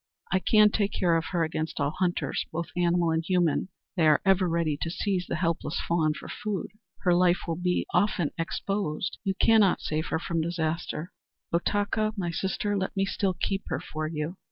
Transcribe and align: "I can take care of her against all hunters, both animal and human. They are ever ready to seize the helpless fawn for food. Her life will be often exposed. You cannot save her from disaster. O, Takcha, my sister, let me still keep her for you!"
"I 0.31 0.39
can 0.39 0.71
take 0.71 0.93
care 0.93 1.15
of 1.15 1.25
her 1.25 1.43
against 1.43 1.79
all 1.79 1.91
hunters, 1.91 2.47
both 2.51 2.71
animal 2.75 3.11
and 3.11 3.23
human. 3.23 3.69
They 3.95 4.07
are 4.07 4.19
ever 4.25 4.49
ready 4.49 4.75
to 4.81 4.89
seize 4.89 5.27
the 5.29 5.35
helpless 5.35 5.79
fawn 5.79 6.15
for 6.15 6.27
food. 6.27 6.71
Her 7.01 7.13
life 7.13 7.41
will 7.47 7.57
be 7.57 7.85
often 7.93 8.31
exposed. 8.35 9.19
You 9.23 9.35
cannot 9.39 9.79
save 9.81 10.07
her 10.07 10.17
from 10.17 10.41
disaster. 10.41 11.13
O, 11.53 11.59
Takcha, 11.59 12.13
my 12.17 12.31
sister, 12.31 12.75
let 12.75 12.97
me 12.97 13.05
still 13.05 13.35
keep 13.35 13.65
her 13.67 13.79
for 13.79 14.07
you!" 14.07 14.37